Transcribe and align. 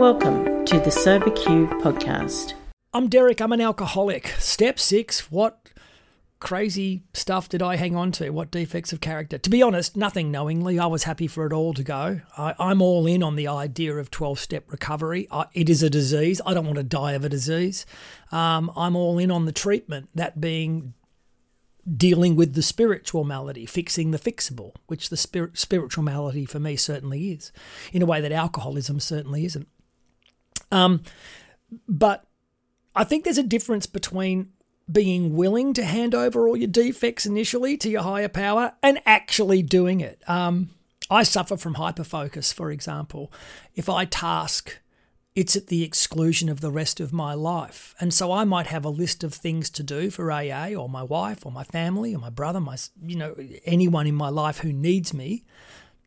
Welcome 0.00 0.64
to 0.64 0.80
the 0.80 0.90
Sober 0.90 1.30
Q 1.30 1.66
podcast. 1.66 2.54
I'm 2.94 3.08
Derek, 3.08 3.42
I'm 3.42 3.52
an 3.52 3.60
alcoholic. 3.60 4.28
Step 4.38 4.78
six, 4.78 5.30
what 5.30 5.68
crazy 6.38 7.02
stuff 7.12 7.50
did 7.50 7.60
I 7.60 7.76
hang 7.76 7.94
on 7.94 8.10
to? 8.12 8.30
What 8.30 8.50
defects 8.50 8.94
of 8.94 9.02
character? 9.02 9.36
To 9.36 9.50
be 9.50 9.60
honest, 9.60 9.98
nothing 9.98 10.30
knowingly. 10.30 10.78
I 10.78 10.86
was 10.86 11.04
happy 11.04 11.26
for 11.26 11.44
it 11.44 11.52
all 11.52 11.74
to 11.74 11.82
go. 11.82 12.22
I, 12.34 12.54
am 12.58 12.80
all 12.80 13.06
in 13.06 13.22
on 13.22 13.36
the 13.36 13.46
idea 13.46 13.94
of 13.94 14.10
12 14.10 14.38
step 14.38 14.72
recovery. 14.72 15.28
I, 15.30 15.44
it 15.52 15.68
is 15.68 15.82
a 15.82 15.90
disease. 15.90 16.40
I 16.46 16.54
don't 16.54 16.64
want 16.64 16.78
to 16.78 16.82
die 16.82 17.12
of 17.12 17.26
a 17.26 17.28
disease. 17.28 17.84
Um, 18.32 18.72
I'm 18.74 18.96
all 18.96 19.18
in 19.18 19.30
on 19.30 19.44
the 19.44 19.52
treatment, 19.52 20.08
that 20.14 20.40
being 20.40 20.94
dealing 21.94 22.36
with 22.36 22.54
the 22.54 22.62
spiritual 22.62 23.24
malady, 23.24 23.66
fixing 23.66 24.12
the 24.12 24.18
fixable, 24.18 24.72
which 24.86 25.10
the 25.10 25.18
spirit, 25.18 25.58
spiritual 25.58 26.04
malady 26.04 26.46
for 26.46 26.58
me 26.58 26.74
certainly 26.74 27.32
is, 27.32 27.52
in 27.92 28.00
a 28.00 28.06
way 28.06 28.22
that 28.22 28.32
alcoholism 28.32 28.98
certainly 28.98 29.44
isn't. 29.44 29.68
Um, 30.70 31.02
but 31.88 32.24
I 32.94 33.04
think 33.04 33.24
there's 33.24 33.38
a 33.38 33.42
difference 33.42 33.86
between 33.86 34.50
being 34.90 35.36
willing 35.36 35.72
to 35.74 35.84
hand 35.84 36.14
over 36.14 36.48
all 36.48 36.56
your 36.56 36.68
defects 36.68 37.26
initially 37.26 37.76
to 37.76 37.88
your 37.88 38.02
higher 38.02 38.28
power 38.28 38.72
and 38.82 39.00
actually 39.06 39.62
doing 39.62 40.00
it. 40.00 40.20
Um, 40.28 40.70
I 41.08 41.22
suffer 41.22 41.56
from 41.56 41.74
hyperfocus, 41.74 42.52
for 42.52 42.70
example. 42.70 43.32
If 43.74 43.88
I 43.88 44.04
task 44.04 44.80
it's 45.34 45.56
at 45.56 45.68
the 45.68 45.84
exclusion 45.84 46.48
of 46.48 46.60
the 46.60 46.72
rest 46.72 46.98
of 46.98 47.12
my 47.12 47.34
life. 47.34 47.94
And 48.00 48.12
so 48.12 48.32
I 48.32 48.44
might 48.44 48.66
have 48.66 48.84
a 48.84 48.90
list 48.90 49.22
of 49.22 49.32
things 49.32 49.70
to 49.70 49.82
do 49.82 50.10
for 50.10 50.30
AA 50.30 50.74
or 50.74 50.88
my 50.88 51.02
wife 51.02 51.46
or 51.46 51.52
my 51.52 51.64
family 51.64 52.14
or 52.14 52.18
my 52.18 52.30
brother, 52.30 52.60
my 52.60 52.76
you 53.02 53.16
know 53.16 53.36
anyone 53.64 54.06
in 54.06 54.14
my 54.14 54.28
life 54.28 54.58
who 54.58 54.72
needs 54.72 55.14
me, 55.14 55.44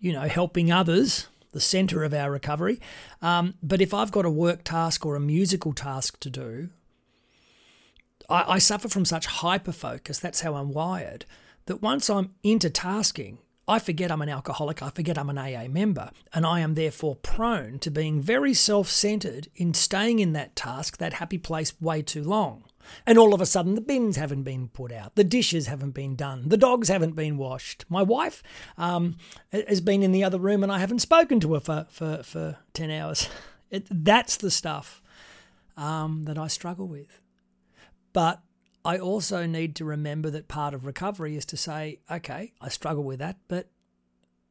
you 0.00 0.12
know, 0.12 0.22
helping 0.22 0.72
others, 0.72 1.28
the 1.52 1.60
center 1.60 2.02
of 2.02 2.12
our 2.12 2.30
recovery. 2.30 2.80
Um, 3.20 3.54
but 3.62 3.80
if 3.80 3.94
I've 3.94 4.12
got 4.12 4.24
a 4.24 4.30
work 4.30 4.64
task 4.64 5.06
or 5.06 5.16
a 5.16 5.20
musical 5.20 5.72
task 5.72 6.18
to 6.20 6.30
do, 6.30 6.70
I, 8.28 8.54
I 8.54 8.58
suffer 8.58 8.88
from 8.88 9.04
such 9.04 9.26
hyper 9.26 9.72
focus. 9.72 10.18
That's 10.18 10.40
how 10.40 10.54
I'm 10.54 10.72
wired. 10.72 11.24
That 11.66 11.82
once 11.82 12.10
I'm 12.10 12.34
into 12.42 12.70
tasking, 12.70 13.38
I 13.68 13.78
forget 13.78 14.10
I'm 14.10 14.22
an 14.22 14.28
alcoholic, 14.28 14.82
I 14.82 14.90
forget 14.90 15.16
I'm 15.16 15.30
an 15.30 15.38
AA 15.38 15.68
member, 15.68 16.10
and 16.34 16.44
I 16.44 16.60
am 16.60 16.74
therefore 16.74 17.16
prone 17.16 17.78
to 17.80 17.90
being 17.90 18.20
very 18.20 18.54
self 18.54 18.88
centered 18.88 19.48
in 19.54 19.72
staying 19.72 20.18
in 20.18 20.32
that 20.32 20.56
task, 20.56 20.98
that 20.98 21.14
happy 21.14 21.38
place, 21.38 21.80
way 21.80 22.02
too 22.02 22.24
long. 22.24 22.64
And 23.06 23.18
all 23.18 23.34
of 23.34 23.40
a 23.40 23.46
sudden, 23.46 23.74
the 23.74 23.80
bins 23.80 24.16
haven't 24.16 24.42
been 24.42 24.68
put 24.68 24.92
out, 24.92 25.14
the 25.14 25.24
dishes 25.24 25.66
haven't 25.66 25.92
been 25.92 26.16
done, 26.16 26.48
the 26.48 26.56
dogs 26.56 26.88
haven't 26.88 27.14
been 27.14 27.36
washed. 27.36 27.84
My 27.88 28.02
wife 28.02 28.42
um, 28.76 29.16
has 29.52 29.80
been 29.80 30.02
in 30.02 30.12
the 30.12 30.24
other 30.24 30.38
room 30.38 30.62
and 30.62 30.72
I 30.72 30.78
haven't 30.78 31.00
spoken 31.00 31.40
to 31.40 31.54
her 31.54 31.60
for, 31.60 31.86
for, 31.90 32.22
for 32.22 32.58
10 32.74 32.90
hours. 32.90 33.28
It, 33.70 33.86
that's 33.90 34.36
the 34.36 34.50
stuff 34.50 35.00
um, 35.78 36.24
that 36.24 36.36
I 36.36 36.46
struggle 36.46 36.86
with. 36.86 37.22
But 38.12 38.42
I 38.84 38.98
also 38.98 39.46
need 39.46 39.74
to 39.76 39.86
remember 39.86 40.28
that 40.28 40.46
part 40.46 40.74
of 40.74 40.84
recovery 40.84 41.36
is 41.36 41.46
to 41.46 41.56
say, 41.56 42.00
okay, 42.10 42.52
I 42.60 42.68
struggle 42.68 43.02
with 43.02 43.20
that, 43.20 43.38
but 43.48 43.70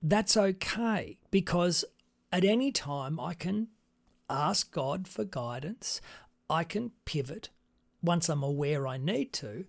that's 0.00 0.36
okay 0.36 1.18
because 1.32 1.84
at 2.30 2.44
any 2.44 2.70
time 2.70 3.18
I 3.18 3.34
can 3.34 3.70
ask 4.28 4.70
God 4.72 5.08
for 5.08 5.24
guidance. 5.24 6.00
I 6.50 6.64
can 6.64 6.92
pivot 7.04 7.50
once 8.02 8.28
I'm 8.28 8.42
aware 8.42 8.86
I 8.86 8.96
need 8.96 9.32
to. 9.34 9.64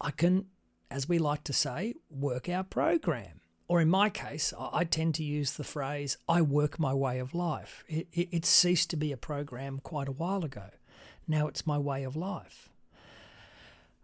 I 0.00 0.10
can, 0.10 0.46
as 0.90 1.08
we 1.08 1.18
like 1.18 1.44
to 1.44 1.52
say, 1.52 1.94
work 2.10 2.48
our 2.48 2.64
program. 2.64 3.40
Or 3.68 3.80
in 3.80 3.88
my 3.88 4.10
case, 4.10 4.52
I 4.58 4.84
tend 4.84 5.14
to 5.14 5.24
use 5.24 5.52
the 5.52 5.64
phrase, 5.64 6.18
I 6.28 6.42
work 6.42 6.78
my 6.78 6.92
way 6.92 7.18
of 7.18 7.34
life. 7.34 7.84
It, 7.88 8.08
it, 8.12 8.28
it 8.30 8.44
ceased 8.44 8.90
to 8.90 8.96
be 8.96 9.12
a 9.12 9.16
program 9.16 9.78
quite 9.78 10.08
a 10.08 10.12
while 10.12 10.44
ago. 10.44 10.70
Now 11.26 11.46
it's 11.46 11.66
my 11.66 11.78
way 11.78 12.02
of 12.02 12.16
life. 12.16 12.68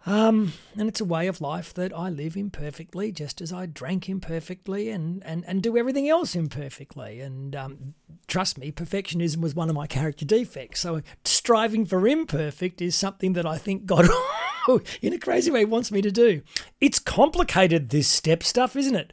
Um, 0.06 0.54
and 0.78 0.88
it's 0.88 1.00
a 1.02 1.04
way 1.04 1.26
of 1.26 1.40
life 1.40 1.74
that 1.74 1.92
I 1.92 2.08
live 2.08 2.36
imperfectly, 2.36 3.12
just 3.12 3.42
as 3.42 3.52
I 3.52 3.66
drank 3.66 4.08
imperfectly 4.08 4.88
and, 4.88 5.22
and, 5.24 5.44
and 5.46 5.62
do 5.62 5.76
everything 5.76 6.08
else 6.08 6.34
imperfectly. 6.34 7.20
And 7.20 7.54
um, 7.54 7.94
trust 8.28 8.58
me, 8.58 8.70
perfectionism 8.70 9.38
was 9.38 9.56
one 9.56 9.70
of 9.70 9.74
my 9.74 9.86
character 9.86 10.24
defects. 10.24 10.80
So 10.80 11.00
striving 11.24 11.86
for 11.86 12.06
imperfect 12.06 12.80
is 12.80 12.94
something 12.94 13.32
that 13.32 13.46
I 13.46 13.56
think 13.56 13.86
God, 13.86 14.06
in 15.02 15.12
a 15.14 15.18
crazy 15.18 15.50
way, 15.50 15.64
wants 15.64 15.90
me 15.90 16.02
to 16.02 16.12
do. 16.12 16.42
It's 16.80 16.98
complicated, 16.98 17.88
this 17.88 18.06
step 18.06 18.42
stuff, 18.42 18.76
isn't 18.76 18.94
it? 18.94 19.12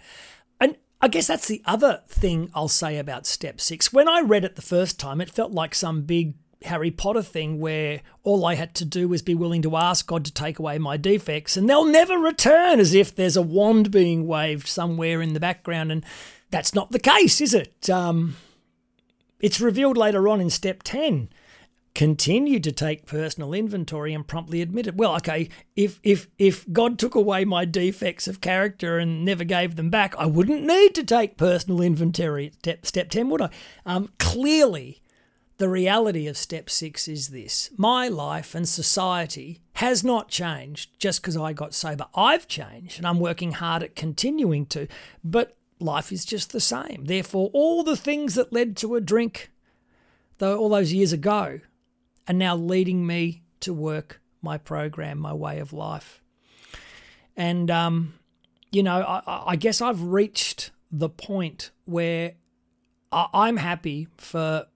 And 0.59 0.77
I 1.01 1.07
guess 1.07 1.27
that's 1.27 1.47
the 1.47 1.63
other 1.65 2.01
thing 2.07 2.51
I'll 2.53 2.67
say 2.67 2.97
about 2.97 3.25
step 3.25 3.59
six. 3.59 3.91
When 3.91 4.09
I 4.09 4.19
read 4.19 4.45
it 4.45 4.57
the 4.57 4.61
first 4.61 4.99
time, 4.99 5.21
it 5.21 5.31
felt 5.31 5.53
like 5.53 5.73
some 5.73 6.01
big 6.01 6.35
Harry 6.63 6.91
Potter 6.91 7.21
thing 7.21 7.59
where 7.59 8.01
all 8.23 8.45
I 8.45 8.55
had 8.55 8.73
to 8.75 8.85
do 8.85 9.07
was 9.07 9.21
be 9.21 9.35
willing 9.35 9.61
to 9.61 9.77
ask 9.77 10.07
God 10.07 10.25
to 10.25 10.33
take 10.33 10.59
away 10.59 10.77
my 10.77 10.97
defects 10.97 11.55
and 11.55 11.69
they'll 11.69 11.85
never 11.85 12.17
return 12.17 12.79
as 12.79 12.93
if 12.93 13.15
there's 13.15 13.37
a 13.37 13.41
wand 13.41 13.91
being 13.91 14.25
waved 14.25 14.67
somewhere 14.67 15.21
in 15.21 15.33
the 15.33 15.39
background. 15.39 15.91
And 15.91 16.03
that's 16.49 16.73
not 16.73 16.91
the 16.91 16.99
case, 16.99 17.39
is 17.39 17.53
it? 17.53 17.89
Um, 17.89 18.35
it's 19.39 19.61
revealed 19.61 19.97
later 19.97 20.27
on 20.27 20.41
in 20.41 20.49
step 20.49 20.83
10. 20.83 21.29
Continue 21.93 22.59
to 22.59 22.73
take 22.73 23.05
personal 23.05 23.53
inventory 23.53 24.13
and 24.13 24.27
promptly 24.27 24.61
admit 24.61 24.87
it. 24.87 24.95
Well, 24.95 25.15
okay, 25.15 25.47
if 25.77 26.01
if 26.03 26.27
if 26.37 26.69
God 26.73 26.99
took 26.99 27.15
away 27.15 27.45
my 27.45 27.63
defects 27.63 28.27
of 28.27 28.41
character 28.41 28.97
and 28.97 29.23
never 29.23 29.45
gave 29.45 29.77
them 29.77 29.89
back, 29.89 30.13
I 30.17 30.25
wouldn't 30.25 30.63
need 30.63 30.93
to 30.95 31.05
take 31.05 31.37
personal 31.37 31.81
inventory. 31.81 32.51
Step, 32.59 32.85
step 32.85 33.09
ten, 33.09 33.29
would 33.29 33.41
I? 33.41 33.49
Um, 33.85 34.09
clearly, 34.19 35.03
the 35.57 35.69
reality 35.69 36.27
of 36.27 36.35
step 36.35 36.69
six 36.69 37.07
is 37.07 37.29
this 37.29 37.69
my 37.77 38.09
life 38.09 38.55
and 38.55 38.67
society 38.67 39.61
has 39.75 40.03
not 40.03 40.27
changed 40.27 40.99
just 40.99 41.21
because 41.21 41.37
I 41.37 41.53
got 41.53 41.73
sober. 41.73 42.07
I've 42.13 42.47
changed 42.47 42.97
and 42.97 43.07
I'm 43.07 43.19
working 43.21 43.53
hard 43.53 43.83
at 43.83 43.95
continuing 43.95 44.65
to, 44.67 44.87
but 45.23 45.55
life 45.79 46.11
is 46.11 46.25
just 46.25 46.51
the 46.51 46.59
same. 46.59 47.05
Therefore, 47.05 47.49
all 47.53 47.83
the 47.83 47.97
things 47.97 48.35
that 48.35 48.53
led 48.53 48.77
to 48.77 48.95
a 48.95 49.01
drink 49.01 49.51
though 50.37 50.57
all 50.57 50.69
those 50.69 50.93
years 50.93 51.13
ago 51.13 51.59
are 52.27 52.33
now 52.33 52.55
leading 52.55 53.05
me 53.05 53.43
to 53.61 53.73
work 53.73 54.21
my 54.41 54.57
program, 54.57 55.19
my 55.19 55.33
way 55.33 55.59
of 55.59 55.73
life. 55.73 56.21
And, 57.35 57.69
um, 57.69 58.15
you 58.71 58.83
know, 58.83 59.01
I, 59.01 59.43
I 59.51 59.55
guess 59.55 59.81
I've 59.81 60.01
reached 60.01 60.71
the 60.91 61.09
point 61.09 61.71
where 61.85 62.33
I'm 63.11 63.57
happy 63.57 64.07
for 64.17 64.67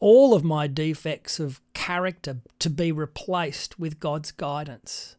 all 0.00 0.34
of 0.34 0.42
my 0.42 0.66
defects 0.66 1.38
of 1.38 1.60
character 1.74 2.38
to 2.58 2.70
be 2.70 2.90
replaced 2.90 3.78
with 3.78 4.00
God's 4.00 4.32
guidance. 4.32 5.16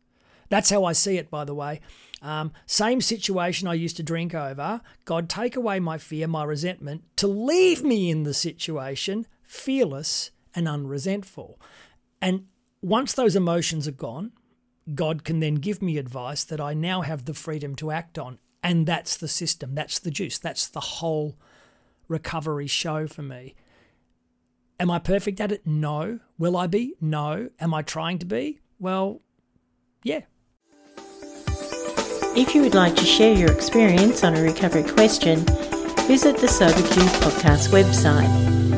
That's 0.54 0.70
how 0.70 0.84
I 0.84 0.94
see 0.94 1.18
it, 1.18 1.32
by 1.32 1.46
the 1.46 1.56
way. 1.56 1.82
Um, 2.22 2.52
same 2.68 3.02
situation 3.02 3.68
I 3.68 3.74
used 3.74 3.98
to 3.98 4.04
drink 4.04 4.36
over. 4.36 4.82
God, 5.04 5.28
take 5.28 5.56
away 5.56 5.80
my 5.80 5.98
fear, 5.98 6.28
my 6.28 6.44
resentment, 6.44 7.06
to 7.16 7.28
leave 7.28 7.84
me 7.84 8.12
in 8.12 8.22
the 8.22 8.36
situation 8.36 9.26
fearless 9.42 10.30
and 10.54 10.68
unresentful. 10.68 11.60
And 12.22 12.46
once 12.84 13.14
those 13.14 13.36
emotions 13.36 13.88
are 13.88 13.94
gone, 13.94 14.32
God 14.94 15.24
can 15.24 15.40
then 15.40 15.56
give 15.56 15.82
me 15.82 15.98
advice 15.98 16.44
that 16.44 16.62
I 16.62 16.76
now 16.76 17.02
have 17.02 17.26
the 17.26 17.34
freedom 17.34 17.76
to 17.78 17.90
act 17.90 18.20
on. 18.20 18.38
And 18.62 18.86
that's 18.86 19.18
the 19.18 19.28
system, 19.28 19.74
that's 19.74 19.98
the 19.98 20.12
juice, 20.12 20.38
that's 20.38 20.68
the 20.68 20.80
whole 20.82 21.36
recovery 22.08 22.68
show 22.68 23.08
for 23.08 23.24
me. 23.24 23.56
Am 24.80 24.92
I 24.92 25.00
perfect 25.00 25.42
at 25.42 25.52
it? 25.52 25.66
No. 25.66 26.20
Will 26.38 26.56
I 26.56 26.68
be? 26.68 26.94
No. 27.02 27.50
Am 27.60 27.74
I 27.74 27.82
trying 27.82 28.20
to 28.20 28.28
be? 28.28 28.60
Well, 28.78 29.24
yeah. 30.04 30.22
If 32.36 32.56
you 32.56 32.64
would 32.64 32.74
like 32.74 32.96
to 32.96 33.06
share 33.06 33.36
your 33.36 33.52
experience 33.52 34.24
on 34.24 34.36
a 34.36 34.42
recovery 34.42 34.82
question, 34.84 35.46
visit 36.08 36.38
the 36.38 36.48
SoberQ 36.48 37.08
podcast 37.22 37.70
website 37.70 38.28